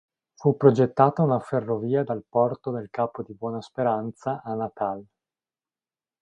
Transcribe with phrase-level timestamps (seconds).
[0.33, 5.05] Fu progettata una ferrovia dal porto del Capo di Buona Speranza a Natal.